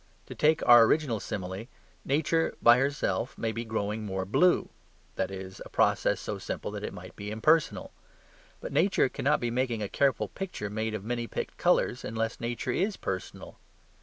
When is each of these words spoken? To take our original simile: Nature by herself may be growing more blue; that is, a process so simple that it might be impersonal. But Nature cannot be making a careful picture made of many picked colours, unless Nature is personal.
To 0.25 0.33
take 0.33 0.67
our 0.67 0.81
original 0.85 1.19
simile: 1.19 1.67
Nature 2.03 2.55
by 2.59 2.79
herself 2.79 3.37
may 3.37 3.51
be 3.51 3.63
growing 3.63 4.03
more 4.03 4.25
blue; 4.25 4.69
that 5.15 5.29
is, 5.29 5.61
a 5.63 5.69
process 5.69 6.19
so 6.19 6.39
simple 6.39 6.71
that 6.71 6.83
it 6.83 6.91
might 6.91 7.15
be 7.15 7.29
impersonal. 7.29 7.91
But 8.61 8.73
Nature 8.73 9.09
cannot 9.09 9.39
be 9.39 9.51
making 9.51 9.83
a 9.83 9.87
careful 9.87 10.27
picture 10.29 10.71
made 10.71 10.95
of 10.95 11.05
many 11.05 11.27
picked 11.27 11.57
colours, 11.59 12.03
unless 12.03 12.39
Nature 12.39 12.71
is 12.71 12.97
personal. 12.97 13.59